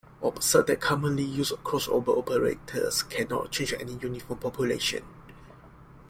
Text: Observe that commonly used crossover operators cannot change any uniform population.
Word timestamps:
Observe 0.23 0.65
that 0.65 0.81
commonly 0.81 1.21
used 1.23 1.53
crossover 1.63 2.17
operators 2.17 3.03
cannot 3.03 3.51
change 3.51 3.71
any 3.79 3.93
uniform 3.97 4.39
population. 4.39 5.03